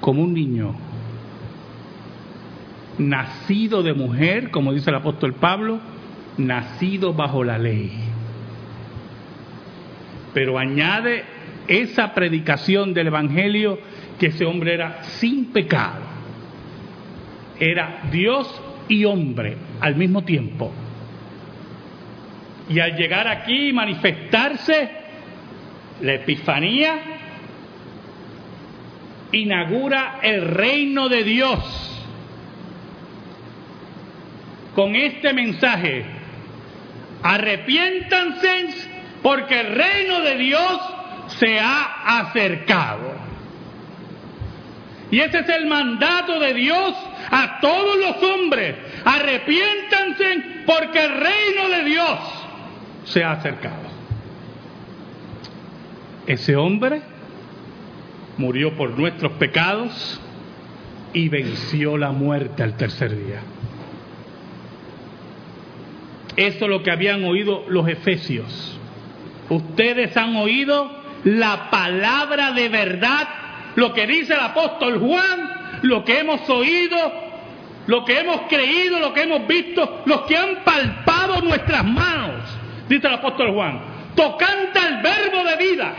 como 0.01 0.23
un 0.23 0.35
niño, 0.35 0.75
nacido 2.99 3.83
de 3.83 3.95
mujer, 3.95 4.51
como 4.51 4.73
dice 4.73 4.91
el 4.91 4.97
apóstol 4.97 5.33
Pablo, 5.35 5.81
nacido 6.37 7.15
bajo 7.15 7.45
la 7.45 7.59
ley. 7.59 7.93
Pero 10.35 10.59
añade 10.59 11.25
esa 11.69 12.15
predicación 12.15 12.93
del 12.95 13.09
Evangelio 13.09 13.79
que 14.19 14.27
ese 14.27 14.45
hombre 14.45 14.75
era 14.75 15.03
sin 15.05 15.47
pecado. 15.47 16.01
Era 17.59 18.03
Dios 18.11 18.61
y 18.89 19.05
hombre 19.05 19.57
al 19.81 19.97
mismo 19.97 20.23
tiempo. 20.23 20.73
Y 22.69 22.79
al 22.81 22.97
llegar 22.97 23.29
aquí 23.29 23.69
y 23.69 23.73
manifestarse, 23.73 24.91
la 26.01 26.15
Epifanía 26.15 26.99
inaugura 29.33 30.19
el 30.23 30.43
reino 30.43 31.09
de 31.09 31.25
Dios. 31.25 31.89
Con 34.75 34.97
este 34.97 35.33
mensaje, 35.33 36.05
arrepiéntanse 37.23 38.53
porque 39.23 39.61
el 39.61 39.75
reino 39.75 40.21
de 40.21 40.37
Dios 40.37 40.92
se 41.43 41.59
ha 41.59 42.21
acercado. 42.21 43.15
Y 45.11 45.19
ese 45.19 45.41
es 45.41 45.49
el 45.49 45.67
mandato 45.67 46.39
de 46.39 46.55
Dios 46.55 46.95
a 47.31 47.59
todos 47.61 47.97
los 47.99 48.23
hombres, 48.23 48.77
arrepiéntanse 49.05 50.43
porque 50.65 51.05
el 51.05 51.11
reino 51.11 51.69
de 51.69 51.85
Dios 51.85 52.19
se 53.07 53.25
ha 53.25 53.33
acercado. 53.33 53.91
Ese 56.29 56.55
hombre 56.55 57.03
murió 58.39 58.77
por 58.77 58.97
nuestros 58.97 59.33
pecados 59.33 60.21
y 61.13 61.29
venció 61.29 61.99
la 61.99 62.13
muerte 62.13 62.63
al 62.63 62.77
tercer 62.77 63.17
día. 63.17 63.41
Eso 66.37 66.65
es 66.65 66.71
lo 66.71 66.85
que 66.85 66.93
habían 66.93 67.25
oído 67.25 67.65
los 67.69 67.89
efesios. 67.89 68.79
Ustedes 69.51 70.17
han 70.17 70.37
oído 70.37 71.02
la 71.25 71.71
palabra 71.71 72.53
de 72.53 72.69
verdad, 72.69 73.29
lo 73.77 73.93
que 73.93 74.07
dice 74.07 74.35
el 74.35 74.41
apóstol 74.41 74.99
Juan, 74.99 75.81
lo 75.83 76.05
que 76.05 76.21
hemos 76.21 76.49
oído, 76.49 76.97
lo 77.87 78.05
que 78.05 78.21
hemos 78.21 78.43
creído, 78.49 78.99
lo 78.99 79.13
que 79.13 79.23
hemos 79.23 79.47
visto, 79.47 80.03
los 80.07 80.23
que 80.23 80.37
han 80.37 80.65
palpado 80.65 81.41
nuestras 81.43 81.85
manos, 81.85 82.43
dice 82.89 83.07
el 83.07 83.15
apóstol 83.15 83.53
Juan, 83.53 83.81
tocante 84.15 84.79
al 84.79 85.03
verbo 85.03 85.45
de 85.45 85.57
vida, 85.57 85.95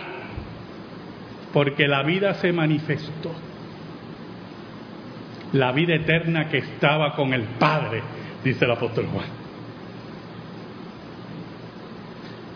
porque 1.51 1.88
la 1.88 2.03
vida 2.03 2.34
se 2.36 2.51
manifestó, 2.51 3.32
la 5.53 5.72
vida 5.72 5.96
eterna 5.96 6.50
que 6.50 6.58
estaba 6.60 7.15
con 7.15 7.34
el 7.34 7.44
Padre, 7.44 8.01
dice 8.44 8.65
el 8.65 8.72
apóstol 8.72 9.08
Juan. 9.13 9.44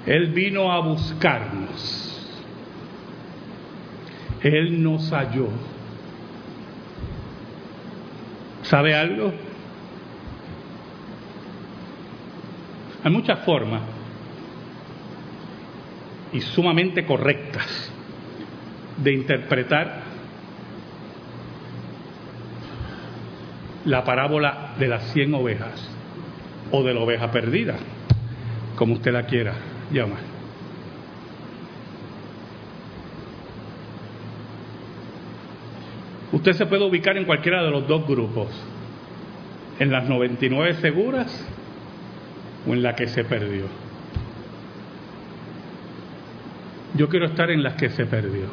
Él 0.05 0.27
vino 0.27 0.71
a 0.71 0.79
buscarnos. 0.79 2.16
Él 4.41 4.83
nos 4.83 5.11
halló 5.11 5.49
¿Sabe 8.69 8.93
algo? 8.93 9.31
Hay 13.01 13.11
muchas 13.11 13.39
formas 13.45 13.81
y 16.33 16.41
sumamente 16.41 17.05
correctas 17.05 17.89
de 18.97 19.13
interpretar 19.13 20.01
la 23.85 24.03
parábola 24.03 24.73
de 24.77 24.87
las 24.89 25.13
cien 25.13 25.33
ovejas 25.33 25.89
o 26.71 26.83
de 26.83 26.93
la 26.93 26.99
oveja 26.99 27.31
perdida, 27.31 27.75
como 28.75 28.95
usted 28.95 29.13
la 29.13 29.23
quiera 29.23 29.53
llamar. 29.91 30.36
Usted 36.31 36.53
se 36.53 36.65
puede 36.65 36.83
ubicar 36.83 37.17
en 37.17 37.25
cualquiera 37.25 37.63
de 37.63 37.71
los 37.71 37.87
dos 37.87 38.05
grupos, 38.05 38.47
en 39.79 39.91
las 39.91 40.09
99 40.09 40.75
seguras 40.75 41.45
o 42.67 42.73
en 42.73 42.83
la 42.83 42.95
que 42.95 43.07
se 43.07 43.23
perdió. 43.23 43.65
Yo 46.95 47.07
quiero 47.07 47.27
estar 47.27 47.49
en 47.49 47.63
las 47.63 47.75
que 47.75 47.89
se 47.89 48.05
perdió. 48.05 48.45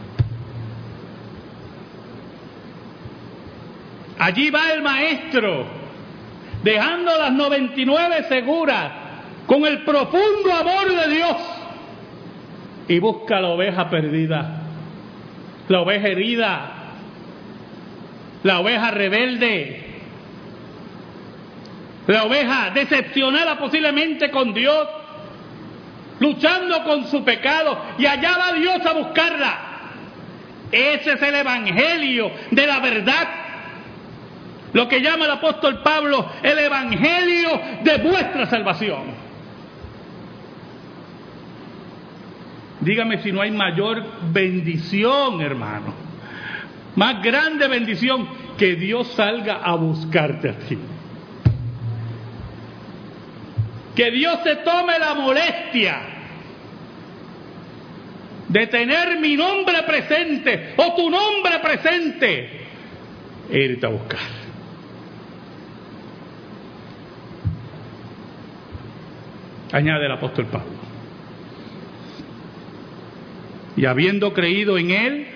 Allí 4.18 4.50
va 4.50 4.72
el 4.72 4.82
maestro, 4.82 5.66
dejando 6.62 7.10
las 7.18 7.32
99 7.32 8.24
seguras, 8.28 8.92
con 9.46 9.66
el 9.66 9.82
profundo 9.82 10.52
amor 10.52 10.94
de 10.94 11.14
Dios, 11.14 11.36
y 12.86 12.98
busca 13.00 13.40
la 13.40 13.48
oveja 13.48 13.90
perdida, 13.90 14.62
la 15.68 15.80
oveja 15.80 16.08
herida, 16.08 16.73
la 18.44 18.60
oveja 18.60 18.90
rebelde, 18.92 19.80
La 22.06 22.24
oveja 22.24 22.70
decepcionada 22.74 23.58
posiblemente 23.58 24.30
con 24.30 24.52
Dios, 24.52 24.86
luchando 26.20 26.84
con 26.84 27.06
su 27.06 27.24
pecado, 27.24 27.78
y 27.96 28.04
allá 28.04 28.36
va 28.36 28.52
Dios 28.52 28.84
a 28.84 28.92
buscarla. 28.92 29.58
Ese 30.70 31.12
es 31.12 31.22
el 31.22 31.34
Evangelio 31.34 32.30
de 32.50 32.66
la 32.66 32.80
verdad. 32.80 33.28
Lo 34.74 34.86
que 34.86 35.00
llama 35.00 35.24
el 35.24 35.30
apóstol 35.30 35.80
Pablo 35.82 36.30
el 36.42 36.58
Evangelio 36.58 37.60
de 37.82 37.96
vuestra 37.98 38.44
salvación. 38.46 39.24
Dígame 42.80 43.22
si 43.22 43.32
no 43.32 43.40
hay 43.40 43.50
mayor 43.50 44.04
bendición, 44.30 45.40
hermano. 45.40 46.03
Más 46.96 47.22
grande 47.22 47.66
bendición 47.66 48.28
que 48.56 48.76
Dios 48.76 49.08
salga 49.14 49.56
a 49.56 49.74
buscarte 49.74 50.48
a 50.48 50.58
ti. 50.58 50.78
Que 53.96 54.10
Dios 54.10 54.38
se 54.44 54.56
tome 54.56 54.98
la 54.98 55.14
molestia 55.14 56.00
de 58.48 58.66
tener 58.66 59.18
mi 59.18 59.36
nombre 59.36 59.82
presente 59.82 60.74
o 60.76 60.94
tu 60.94 61.10
nombre 61.10 61.58
presente 61.60 62.66
e 63.50 63.58
irte 63.58 63.86
a 63.86 63.88
buscar. 63.88 64.44
Añade 69.72 70.06
el 70.06 70.12
apóstol 70.12 70.46
Pablo. 70.46 70.72
Y 73.76 73.86
habiendo 73.86 74.32
creído 74.32 74.78
en 74.78 74.90
Él, 74.92 75.33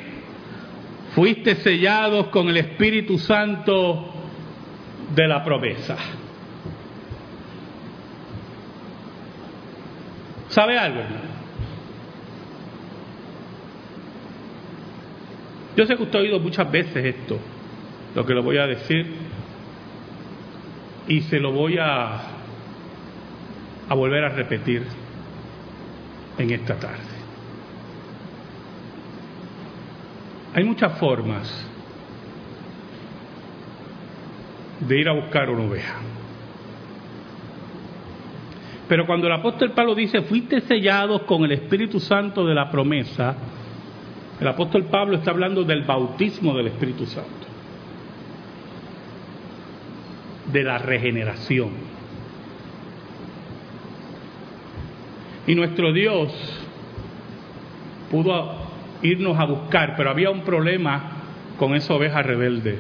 fuiste 1.19 1.57
sellados 1.57 2.29
con 2.29 2.49
el 2.49 2.59
Espíritu 2.59 3.19
Santo 3.19 4.09
de 5.17 5.27
la 5.27 5.43
promesa. 5.43 5.97
¿Sabe 10.47 10.79
algo? 10.79 11.01
Yo 15.77 15.87
sé 15.87 15.97
que 15.97 16.05
usted 16.05 16.21
ha 16.21 16.23
oído 16.23 16.39
muchas 16.39 16.71
veces 16.71 17.05
esto, 17.05 17.37
lo 18.15 18.25
que 18.25 18.35
lo 18.35 18.45
voy 18.45 18.59
a 18.59 18.69
decir, 18.69 19.13
y 21.09 21.23
se 21.23 21.41
lo 21.41 21.51
voy 21.51 21.79
a, 21.79 22.15
a 23.89 23.95
volver 23.97 24.23
a 24.23 24.29
repetir 24.29 24.85
en 26.39 26.51
esta 26.53 26.77
tarde. 26.79 27.08
Hay 30.55 30.65
muchas 30.65 30.99
formas 30.99 31.69
de 34.81 35.01
ir 35.01 35.09
a 35.09 35.13
buscar 35.13 35.51
una 35.51 35.65
oveja. 35.65 35.97
Pero 38.89 39.07
cuando 39.07 39.27
el 39.27 39.35
apóstol 39.35 39.73
Pablo 39.73 39.95
dice, 39.95 40.23
fuiste 40.23 40.63
sellados 40.63 41.23
con 41.23 41.45
el 41.45 41.53
Espíritu 41.53 42.01
Santo 42.01 42.47
de 42.47 42.55
la 42.55 42.71
promesa, 42.71 43.37
el 44.41 44.49
apóstol 44.49 44.85
Pablo 44.85 45.17
está 45.17 45.31
hablando 45.31 45.65
del 45.65 45.83
bautismo 45.83 46.57
del 46.57 46.69
Espíritu 46.69 47.05
Santo, 47.05 47.29
de 50.51 50.63
la 50.63 50.79
regeneración. 50.79 51.71
Y 55.47 55.55
nuestro 55.55 55.93
Dios 55.93 56.33
pudo 58.11 58.68
irnos 59.03 59.39
a 59.39 59.45
buscar, 59.45 59.95
pero 59.97 60.11
había 60.11 60.31
un 60.31 60.43
problema 60.43 61.03
con 61.59 61.75
esa 61.75 61.95
oveja 61.95 62.23
rebelde. 62.23 62.79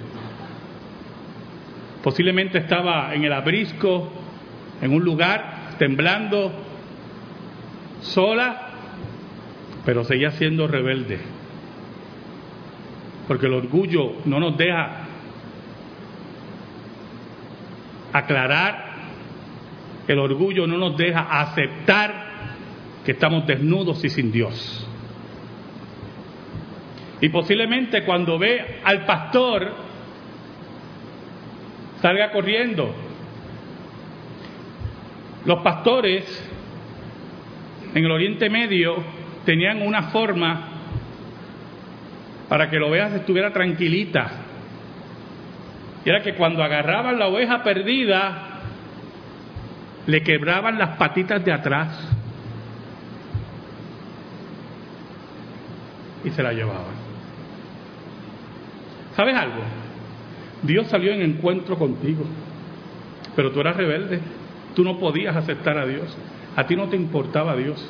Posiblemente 2.02 2.58
estaba 2.58 3.14
en 3.14 3.24
el 3.24 3.32
abrisco, 3.32 4.10
en 4.80 4.92
un 4.92 5.04
lugar, 5.04 5.74
temblando, 5.78 6.52
sola, 8.00 8.68
pero 9.84 10.04
seguía 10.04 10.30
siendo 10.32 10.68
rebelde. 10.68 11.18
Porque 13.26 13.46
el 13.46 13.54
orgullo 13.54 14.12
no 14.24 14.40
nos 14.40 14.56
deja 14.56 15.04
aclarar, 18.12 18.88
el 20.06 20.18
orgullo 20.18 20.66
no 20.66 20.78
nos 20.78 20.96
deja 20.96 21.40
aceptar 21.40 22.28
que 23.04 23.12
estamos 23.12 23.46
desnudos 23.46 24.02
y 24.04 24.08
sin 24.08 24.32
Dios. 24.32 24.87
Y 27.20 27.28
posiblemente 27.30 28.04
cuando 28.04 28.38
ve 28.38 28.80
al 28.84 29.04
pastor, 29.04 29.72
salga 32.00 32.30
corriendo. 32.30 32.94
Los 35.44 35.60
pastores 35.62 36.24
en 37.94 38.04
el 38.04 38.10
Oriente 38.10 38.50
Medio 38.50 39.02
tenían 39.44 39.82
una 39.82 40.04
forma 40.04 40.68
para 42.48 42.70
que 42.70 42.78
la 42.78 42.86
oveja 42.86 43.16
estuviera 43.16 43.52
tranquilita. 43.52 44.30
Y 46.04 46.08
era 46.08 46.22
que 46.22 46.34
cuando 46.34 46.62
agarraban 46.62 47.18
la 47.18 47.26
oveja 47.26 47.62
perdida, 47.62 48.60
le 50.06 50.22
quebraban 50.22 50.78
las 50.78 50.96
patitas 50.96 51.44
de 51.44 51.52
atrás 51.52 52.08
y 56.24 56.30
se 56.30 56.42
la 56.42 56.52
llevaban. 56.52 56.97
¿Sabes 59.18 59.34
algo? 59.34 59.62
Dios 60.62 60.86
salió 60.86 61.12
en 61.12 61.22
encuentro 61.22 61.76
contigo, 61.76 62.24
pero 63.34 63.50
tú 63.50 63.58
eras 63.58 63.76
rebelde, 63.76 64.20
tú 64.76 64.84
no 64.84 65.00
podías 65.00 65.34
aceptar 65.34 65.76
a 65.76 65.86
Dios, 65.86 66.16
a 66.54 66.64
ti 66.68 66.76
no 66.76 66.88
te 66.88 66.94
importaba 66.94 67.56
Dios 67.56 67.84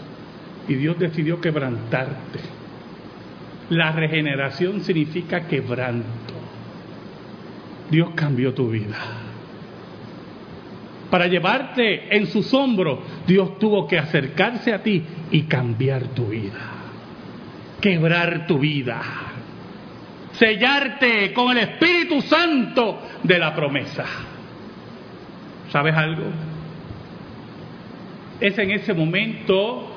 y 0.69 0.75
Dios 0.77 0.99
decidió 0.99 1.39
quebrantarte. 1.39 2.39
La 3.69 3.93
regeneración 3.93 4.81
significa 4.81 5.47
quebranto. 5.47 6.33
Dios 7.91 8.09
cambió 8.15 8.55
tu 8.55 8.71
vida. 8.71 8.97
Para 11.11 11.27
llevarte 11.27 12.17
en 12.17 12.27
sus 12.29 12.55
hombros, 12.55 13.01
Dios 13.27 13.59
tuvo 13.59 13.87
que 13.87 13.99
acercarse 13.99 14.73
a 14.73 14.83
ti 14.83 15.05
y 15.31 15.43
cambiar 15.43 16.05
tu 16.05 16.29
vida. 16.29 16.59
Quebrar 17.83 18.47
tu 18.47 18.59
vida 18.61 19.28
sellarte 20.39 21.33
con 21.33 21.51
el 21.57 21.59
Espíritu 21.59 22.23
Santo 22.23 23.03
de 23.23 23.39
la 23.39 23.55
promesa. 23.55 24.05
¿Sabes 25.71 25.95
algo? 25.95 26.25
Es 28.41 28.57
en 28.59 28.71
ese 28.71 28.95
momento 28.95 29.97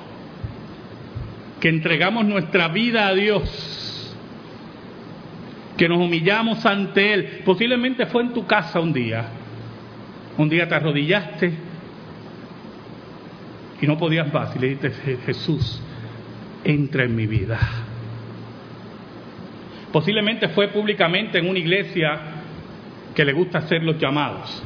que 1.60 1.70
entregamos 1.70 2.26
nuestra 2.26 2.68
vida 2.70 3.08
a 3.08 3.14
Dios, 3.14 4.16
que 5.78 5.88
nos 5.88 6.00
humillamos 6.00 6.66
ante 6.66 7.14
Él. 7.14 7.42
Posiblemente 7.46 8.08
fue 8.08 8.24
en 8.24 8.34
tu 8.34 8.46
casa 8.46 8.80
un 8.80 8.92
día. 8.92 9.26
Un 10.38 10.50
día 10.50 10.68
te 10.68 10.76
arrodillaste 10.76 11.54
y 13.82 13.88
no 13.88 13.98
podías 13.98 14.32
más 14.34 14.56
y 14.56 14.60
le 14.60 14.70
dijiste, 14.70 15.18
Jesús, 15.26 15.82
entra 16.64 17.04
en 17.04 17.16
mi 17.16 17.28
vida. 17.28 17.60
Posiblemente 19.92 20.50
fue 20.50 20.70
públicamente 20.70 21.38
en 21.40 21.50
una 21.50 21.60
iglesia 21.60 22.20
que 23.14 23.26
le 23.26 23.34
gusta 23.34 23.60
hacer 23.60 23.84
los 23.84 23.98
llamados. 23.98 24.64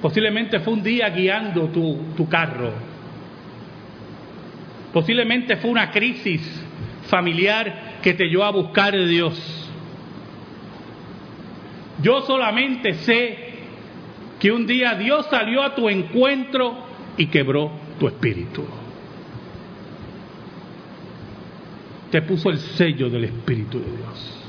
Posiblemente 0.00 0.60
fue 0.60 0.74
un 0.74 0.82
día 0.82 1.08
guiando 1.10 1.68
tu, 1.68 1.98
tu 2.16 2.28
carro. 2.28 2.72
Posiblemente 4.92 5.56
fue 5.56 5.70
una 5.70 5.90
crisis 5.90 6.40
familiar 7.08 7.98
que 8.02 8.14
te 8.14 8.26
llevó 8.26 8.44
a 8.44 8.50
buscar 8.50 8.94
a 8.94 9.04
Dios. 9.04 9.70
Yo 12.02 12.20
solamente 12.22 12.94
sé 12.94 13.46
que 14.38 14.52
un 14.52 14.66
día 14.66 14.94
Dios 14.94 15.26
salió 15.30 15.62
a 15.62 15.74
tu 15.74 15.88
encuentro 15.88 16.86
y 17.16 17.26
quebró 17.26 17.72
tu 17.98 18.06
espíritu. 18.06 18.64
Te 22.10 22.22
puso 22.22 22.50
el 22.50 22.58
sello 22.58 23.10
del 23.10 23.24
Espíritu 23.24 23.78
de 23.78 23.96
Dios. 23.96 24.42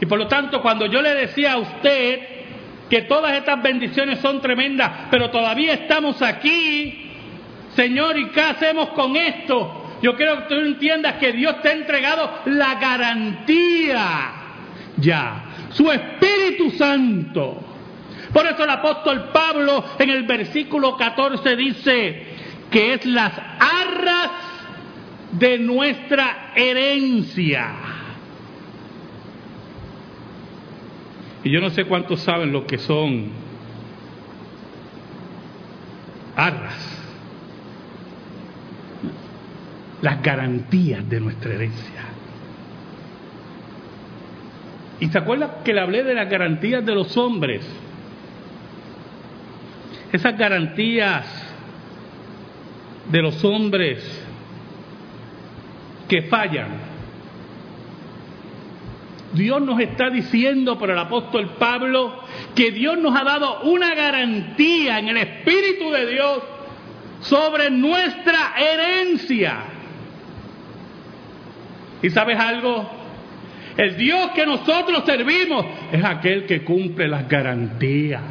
Y 0.00 0.06
por 0.06 0.18
lo 0.18 0.26
tanto, 0.28 0.60
cuando 0.60 0.86
yo 0.86 1.00
le 1.00 1.14
decía 1.14 1.52
a 1.52 1.58
usted 1.58 2.20
que 2.90 3.02
todas 3.02 3.36
estas 3.36 3.62
bendiciones 3.62 4.20
son 4.20 4.40
tremendas, 4.40 5.08
pero 5.10 5.30
todavía 5.30 5.74
estamos 5.74 6.20
aquí, 6.22 7.10
Señor, 7.74 8.18
¿y 8.18 8.28
qué 8.28 8.42
hacemos 8.42 8.90
con 8.90 9.16
esto? 9.16 9.98
Yo 10.02 10.14
quiero 10.14 10.36
que 10.36 10.54
tú 10.54 10.60
entiendas 10.60 11.14
que 11.14 11.32
Dios 11.32 11.60
te 11.62 11.70
ha 11.70 11.72
entregado 11.72 12.30
la 12.46 12.74
garantía 12.74 14.32
ya, 14.98 15.44
su 15.70 15.90
Espíritu 15.90 16.70
Santo. 16.70 17.62
Por 18.32 18.46
eso 18.46 18.64
el 18.64 18.70
apóstol 18.70 19.30
Pablo 19.32 19.84
en 19.98 20.10
el 20.10 20.24
versículo 20.24 20.96
14 20.96 21.56
dice, 21.56 22.25
que 22.76 22.92
es 22.92 23.06
las 23.06 23.32
arras 23.58 24.32
de 25.32 25.58
nuestra 25.58 26.52
herencia. 26.54 27.70
Y 31.42 31.50
yo 31.50 31.62
no 31.62 31.70
sé 31.70 31.86
cuántos 31.86 32.20
saben 32.20 32.52
lo 32.52 32.66
que 32.66 32.76
son 32.76 33.30
arras. 36.36 37.08
Las 40.02 40.20
garantías 40.20 41.08
de 41.08 41.18
nuestra 41.18 41.54
herencia. 41.54 42.02
¿Y 45.00 45.08
se 45.08 45.16
acuerda 45.16 45.62
que 45.64 45.72
le 45.72 45.80
hablé 45.80 46.04
de 46.04 46.12
las 46.12 46.28
garantías 46.28 46.84
de 46.84 46.94
los 46.94 47.16
hombres? 47.16 47.66
Esas 50.12 50.36
garantías 50.36 51.35
de 53.10 53.22
los 53.22 53.44
hombres 53.44 54.24
que 56.08 56.22
fallan 56.22 56.96
Dios 59.36 59.60
nos 59.60 59.78
está 59.80 60.08
diciendo 60.08 60.78
por 60.78 60.90
el 60.90 60.98
apóstol 60.98 61.50
Pablo 61.58 62.22
que 62.54 62.70
Dios 62.70 62.98
nos 62.98 63.14
ha 63.14 63.22
dado 63.22 63.60
una 63.62 63.94
garantía 63.94 64.98
en 64.98 65.08
el 65.08 65.16
Espíritu 65.18 65.90
de 65.90 66.06
Dios 66.06 66.42
sobre 67.20 67.70
nuestra 67.70 68.54
herencia. 68.58 69.58
¿Y 72.02 72.10
sabes 72.10 72.38
algo? 72.38 72.90
El 73.76 73.96
Dios 73.96 74.30
que 74.30 74.46
nosotros 74.46 75.04
servimos 75.04 75.66
es 75.92 76.02
aquel 76.02 76.46
que 76.46 76.64
cumple 76.64 77.06
las 77.06 77.28
garantías. 77.28 78.22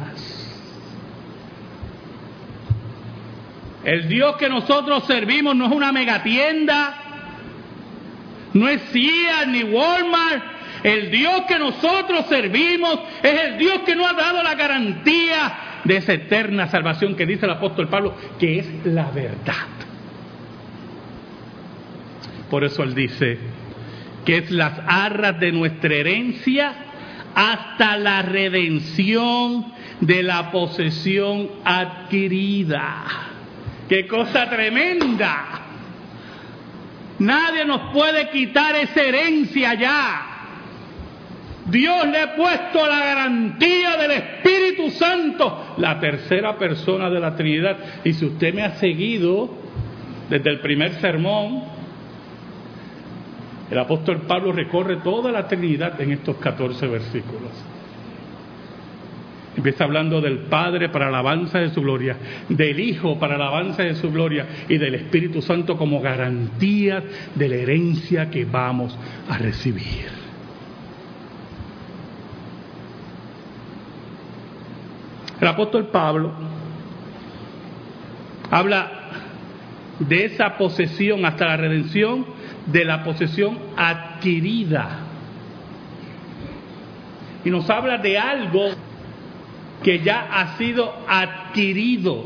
El 3.86 4.08
Dios 4.08 4.34
que 4.36 4.48
nosotros 4.48 5.04
servimos 5.06 5.54
no 5.54 5.66
es 5.66 5.72
una 5.72 5.92
megatienda, 5.92 6.92
no 8.52 8.68
es 8.68 8.82
Sears 8.90 9.46
ni 9.46 9.62
Walmart, 9.62 10.42
el 10.82 11.08
Dios 11.12 11.42
que 11.46 11.56
nosotros 11.56 12.26
servimos 12.26 12.98
es 13.22 13.40
el 13.42 13.58
Dios 13.58 13.82
que 13.86 13.94
nos 13.94 14.08
ha 14.08 14.14
dado 14.14 14.42
la 14.42 14.56
garantía 14.56 15.80
de 15.84 15.98
esa 15.98 16.14
eterna 16.14 16.66
salvación 16.66 17.14
que 17.14 17.26
dice 17.26 17.46
el 17.46 17.52
apóstol 17.52 17.86
Pablo, 17.86 18.16
que 18.40 18.58
es 18.58 18.66
la 18.86 19.08
verdad. 19.12 19.54
Por 22.50 22.64
eso 22.64 22.82
él 22.82 22.92
dice 22.92 23.38
que 24.24 24.38
es 24.38 24.50
las 24.50 24.80
arras 24.84 25.38
de 25.38 25.52
nuestra 25.52 25.94
herencia 25.94 26.74
hasta 27.36 27.96
la 27.98 28.22
redención 28.22 29.66
de 30.00 30.24
la 30.24 30.50
posesión 30.50 31.50
adquirida. 31.64 33.35
¡Qué 33.88 34.06
cosa 34.06 34.48
tremenda! 34.48 35.62
Nadie 37.18 37.64
nos 37.64 37.92
puede 37.92 38.28
quitar 38.30 38.76
esa 38.76 39.00
herencia 39.00 39.74
ya. 39.74 40.26
Dios 41.66 42.06
le 42.06 42.20
ha 42.20 42.36
puesto 42.36 42.86
la 42.86 43.00
garantía 43.00 43.96
del 43.96 44.10
Espíritu 44.12 44.90
Santo, 44.90 45.74
la 45.78 45.98
tercera 45.98 46.56
persona 46.56 47.10
de 47.10 47.18
la 47.18 47.34
Trinidad. 47.34 47.76
Y 48.04 48.12
si 48.12 48.24
usted 48.26 48.54
me 48.54 48.62
ha 48.62 48.76
seguido 48.76 49.50
desde 50.28 50.50
el 50.50 50.60
primer 50.60 50.92
sermón, 51.00 51.64
el 53.70 53.78
apóstol 53.78 54.22
Pablo 54.28 54.52
recorre 54.52 54.98
toda 54.98 55.32
la 55.32 55.48
Trinidad 55.48 56.00
en 56.00 56.12
estos 56.12 56.36
14 56.36 56.86
versículos. 56.86 57.50
Empieza 59.56 59.84
hablando 59.84 60.20
del 60.20 60.40
Padre 60.40 60.90
para 60.90 61.08
alabanza 61.08 61.58
de 61.58 61.70
su 61.70 61.80
gloria, 61.80 62.16
del 62.48 62.78
Hijo 62.78 63.18
para 63.18 63.36
alabanza 63.36 63.82
de 63.82 63.94
su 63.94 64.12
gloria 64.12 64.46
y 64.68 64.76
del 64.76 64.94
Espíritu 64.96 65.40
Santo 65.40 65.76
como 65.78 66.00
garantía 66.00 67.02
de 67.34 67.48
la 67.48 67.56
herencia 67.56 68.30
que 68.30 68.44
vamos 68.44 68.96
a 69.28 69.38
recibir. 69.38 70.26
El 75.40 75.48
apóstol 75.48 75.88
Pablo 75.88 76.32
habla 78.50 78.92
de 79.98 80.24
esa 80.26 80.56
posesión 80.56 81.24
hasta 81.24 81.46
la 81.46 81.56
redención, 81.56 82.26
de 82.66 82.84
la 82.84 83.04
posesión 83.04 83.58
adquirida. 83.76 85.00
Y 87.44 87.50
nos 87.50 87.68
habla 87.70 87.98
de 87.98 88.18
algo 88.18 88.70
que 89.82 90.00
ya 90.00 90.28
ha 90.30 90.56
sido 90.56 90.92
adquirido, 91.06 92.24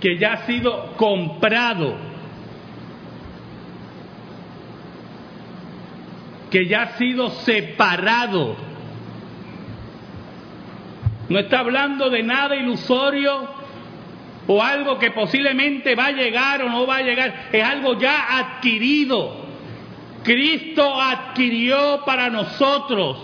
que 0.00 0.18
ya 0.18 0.34
ha 0.34 0.46
sido 0.46 0.94
comprado, 0.96 1.96
que 6.50 6.66
ya 6.66 6.82
ha 6.82 6.98
sido 6.98 7.30
separado 7.30 8.68
no 11.28 11.38
está 11.38 11.60
hablando 11.60 12.08
de 12.08 12.22
nada 12.22 12.56
ilusorio 12.56 13.48
o 14.46 14.62
algo 14.62 14.98
que 14.98 15.10
posiblemente 15.10 15.94
va 15.94 16.06
a 16.06 16.12
llegar 16.12 16.62
o 16.62 16.70
no 16.70 16.86
va 16.86 16.96
a 16.96 17.02
llegar. 17.02 17.48
Es 17.52 17.62
algo 17.62 17.98
ya 17.98 18.38
adquirido. 18.38 19.46
Cristo 20.22 21.00
adquirió 21.00 22.02
para 22.06 22.30
nosotros 22.30 23.18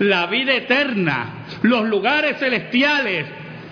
la 0.00 0.26
vida 0.26 0.54
eterna, 0.54 1.46
los 1.62 1.88
lugares 1.88 2.38
celestiales, 2.38 3.26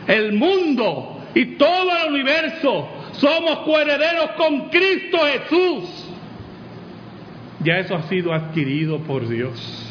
el 0.06 0.32
mundo 0.32 1.24
y 1.34 1.56
todo 1.56 1.90
el 2.04 2.12
universo. 2.14 2.88
Somos 3.12 3.58
coherederos 3.60 4.30
con 4.36 4.68
Cristo 4.70 5.18
Jesús. 5.18 6.14
Ya 7.60 7.78
eso 7.78 7.96
ha 7.96 8.02
sido 8.04 8.32
adquirido 8.32 9.00
por 9.00 9.28
Dios. 9.28 9.88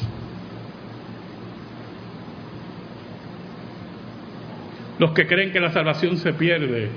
los 4.99 5.11
que 5.11 5.27
creen 5.27 5.51
que 5.51 5.59
la 5.59 5.71
salvación 5.71 6.17
se 6.17 6.33
pierde. 6.33 6.89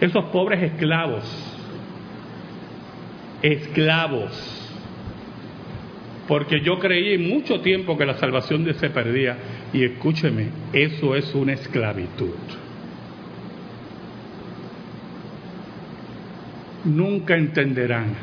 Esos 0.00 0.24
pobres 0.26 0.62
esclavos, 0.62 1.24
esclavos, 3.42 4.59
porque 6.30 6.60
yo 6.60 6.78
creí 6.78 7.18
mucho 7.18 7.60
tiempo 7.60 7.98
que 7.98 8.06
la 8.06 8.14
salvación 8.14 8.64
se 8.74 8.88
perdía 8.88 9.36
y 9.72 9.82
escúcheme, 9.82 10.50
eso 10.72 11.16
es 11.16 11.34
una 11.34 11.54
esclavitud. 11.54 12.36
Nunca 16.84 17.34
entenderán 17.34 18.14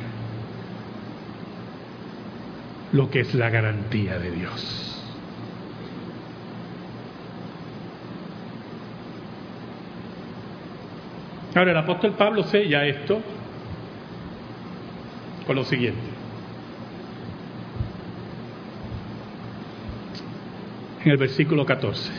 lo 2.94 3.10
que 3.10 3.20
es 3.20 3.36
la 3.36 3.50
garantía 3.50 4.18
de 4.18 4.32
Dios. 4.32 5.06
Ahora, 11.54 11.72
el 11.72 11.78
apóstol 11.78 12.14
Pablo 12.14 12.44
sella 12.44 12.86
esto 12.86 13.20
con 15.46 15.58
lo 15.58 15.66
siguiente. 15.66 16.07
En 21.04 21.12
el 21.12 21.18
versículo 21.18 21.66
14, 21.66 22.12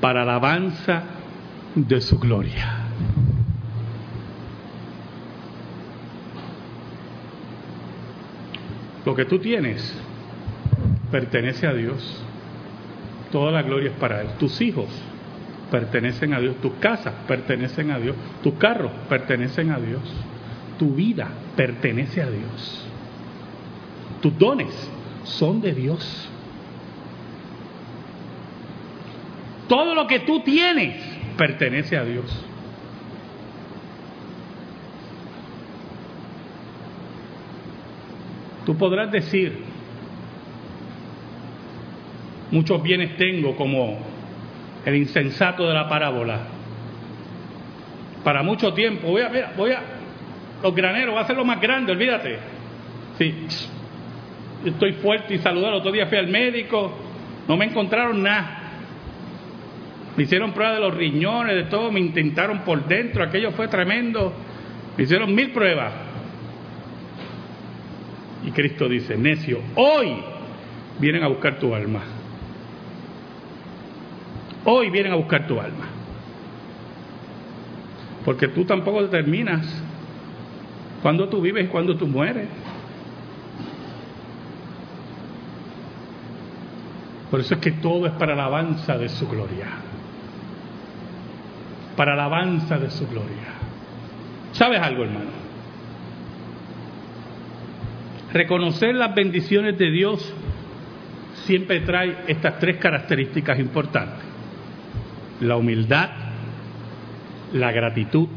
para 0.00 0.22
alabanza 0.22 1.04
de 1.74 2.00
su 2.00 2.18
gloria. 2.18 2.78
Lo 9.04 9.14
que 9.14 9.24
tú 9.24 9.38
tienes 9.38 9.94
pertenece 11.10 11.66
a 11.66 11.74
Dios. 11.74 12.22
Toda 13.30 13.50
la 13.50 13.62
gloria 13.62 13.90
es 13.90 13.96
para 13.96 14.20
Él. 14.22 14.28
Tus 14.38 14.60
hijos 14.60 14.88
pertenecen 15.72 16.34
a 16.34 16.40
Dios, 16.40 16.56
tus 16.56 16.72
casas 16.74 17.14
pertenecen 17.26 17.90
a 17.90 17.98
Dios, 17.98 18.14
tus 18.42 18.54
carros 18.54 18.92
pertenecen 19.08 19.70
a 19.70 19.78
Dios, 19.78 20.02
tu 20.78 20.94
vida 20.94 21.28
pertenece 21.56 22.20
a 22.20 22.28
Dios, 22.28 22.86
tus 24.20 24.36
dones 24.38 24.90
son 25.24 25.62
de 25.62 25.72
Dios. 25.72 26.28
Todo 29.72 29.94
lo 29.94 30.06
que 30.06 30.20
tú 30.20 30.40
tienes 30.40 31.02
pertenece 31.38 31.96
a 31.96 32.04
Dios. 32.04 32.26
Tú 38.66 38.76
podrás 38.76 39.10
decir, 39.10 39.64
muchos 42.50 42.82
bienes 42.82 43.16
tengo 43.16 43.56
como 43.56 43.98
el 44.84 44.94
insensato 44.94 45.66
de 45.66 45.72
la 45.72 45.88
parábola. 45.88 46.40
Para 48.22 48.42
mucho 48.42 48.74
tiempo, 48.74 49.08
voy 49.08 49.22
a, 49.22 49.30
mira, 49.30 49.54
voy 49.56 49.72
a, 49.72 49.80
los 50.62 50.74
graneros, 50.74 51.12
voy 51.12 51.18
a 51.18 51.24
hacerlo 51.24 51.46
más 51.46 51.62
grande, 51.62 51.92
olvídate. 51.92 52.38
Sí, 53.16 53.46
estoy 54.66 54.92
fuerte 54.92 55.32
y 55.32 55.38
saludable. 55.38 55.78
Otro 55.78 55.92
día 55.92 56.08
fui 56.08 56.18
al 56.18 56.28
médico, 56.28 56.92
no 57.48 57.56
me 57.56 57.64
encontraron 57.64 58.22
nada. 58.22 58.61
Me 60.16 60.24
hicieron 60.24 60.52
pruebas 60.52 60.76
de 60.76 60.80
los 60.80 60.94
riñones, 60.94 61.56
de 61.56 61.64
todo, 61.64 61.90
me 61.90 62.00
intentaron 62.00 62.60
por 62.60 62.86
dentro, 62.86 63.24
aquello 63.24 63.52
fue 63.52 63.68
tremendo. 63.68 64.32
Me 64.96 65.04
hicieron 65.04 65.34
mil 65.34 65.52
pruebas. 65.52 65.92
Y 68.44 68.50
Cristo 68.50 68.88
dice, 68.88 69.16
necio, 69.16 69.60
hoy 69.74 70.16
vienen 70.98 71.22
a 71.22 71.28
buscar 71.28 71.58
tu 71.58 71.74
alma. 71.74 72.02
Hoy 74.64 74.90
vienen 74.90 75.12
a 75.12 75.16
buscar 75.16 75.46
tu 75.46 75.58
alma. 75.58 75.86
Porque 78.24 78.48
tú 78.48 78.64
tampoco 78.64 79.02
determinas 79.02 79.66
cuándo 81.02 81.28
tú 81.28 81.40
vives 81.40 81.64
y 81.64 81.68
cuándo 81.68 81.96
tú 81.96 82.06
mueres. 82.06 82.48
Por 87.30 87.40
eso 87.40 87.54
es 87.54 87.60
que 87.60 87.72
todo 87.72 88.06
es 88.06 88.12
para 88.12 88.36
la 88.36 88.44
alabanza 88.44 88.98
de 88.98 89.08
su 89.08 89.26
gloria. 89.26 89.91
Para 91.96 92.16
la 92.16 92.24
alabanza 92.24 92.78
de 92.78 92.90
su 92.90 93.06
gloria. 93.06 93.52
¿Sabes 94.52 94.80
algo, 94.80 95.04
hermano? 95.04 95.42
Reconocer 98.32 98.94
las 98.94 99.14
bendiciones 99.14 99.76
de 99.78 99.90
Dios 99.90 100.34
siempre 101.44 101.80
trae 101.80 102.24
estas 102.28 102.58
tres 102.58 102.78
características 102.78 103.58
importantes. 103.58 104.24
La 105.40 105.56
humildad, 105.56 106.10
la 107.52 107.72
gratitud 107.72 108.28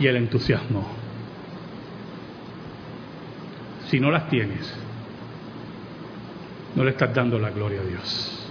y 0.00 0.06
el 0.06 0.16
entusiasmo. 0.16 0.88
Si 3.86 4.00
no 4.00 4.10
las 4.10 4.28
tienes, 4.28 4.76
no 6.74 6.84
le 6.84 6.90
estás 6.90 7.14
dando 7.14 7.38
la 7.38 7.50
gloria 7.50 7.80
a 7.80 7.84
Dios. 7.84 8.50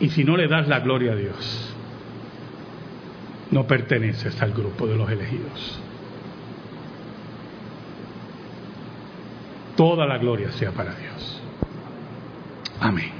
Y 0.00 0.10
si 0.10 0.24
no 0.24 0.36
le 0.36 0.48
das 0.48 0.68
la 0.68 0.80
gloria 0.80 1.12
a 1.12 1.16
Dios, 1.16 1.71
no 3.52 3.66
perteneces 3.66 4.40
al 4.42 4.52
grupo 4.52 4.86
de 4.86 4.96
los 4.96 5.08
elegidos. 5.10 5.80
Toda 9.76 10.06
la 10.06 10.18
gloria 10.18 10.50
sea 10.52 10.72
para 10.72 10.94
Dios. 10.94 11.42
Amén. 12.80 13.12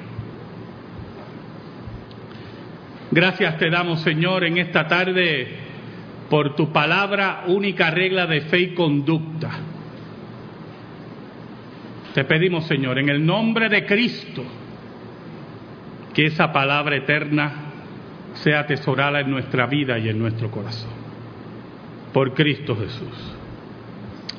Gracias 3.10 3.58
te 3.58 3.68
damos, 3.68 4.00
Señor, 4.00 4.44
en 4.44 4.56
esta 4.56 4.88
tarde 4.88 5.58
por 6.30 6.56
tu 6.56 6.72
palabra, 6.72 7.44
única 7.48 7.90
regla 7.90 8.26
de 8.26 8.40
fe 8.42 8.60
y 8.60 8.74
conducta. 8.74 9.50
Te 12.14 12.24
pedimos, 12.24 12.66
Señor, 12.66 12.98
en 12.98 13.10
el 13.10 13.24
nombre 13.24 13.68
de 13.68 13.84
Cristo, 13.84 14.42
que 16.14 16.26
esa 16.26 16.50
palabra 16.52 16.96
eterna 16.96 17.61
sea 18.34 18.60
atesorada 18.60 19.20
en 19.20 19.30
nuestra 19.30 19.66
vida 19.66 19.98
y 19.98 20.08
en 20.08 20.18
nuestro 20.18 20.50
corazón. 20.50 20.90
Por 22.12 22.34
Cristo 22.34 22.76
Jesús. 22.76 23.34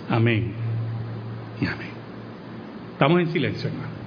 Amén 0.10 0.54
y 1.62 1.66
amén. 1.66 1.92
Estamos 2.94 3.20
en 3.22 3.32
silencio, 3.32 3.70
hermano. 3.70 4.03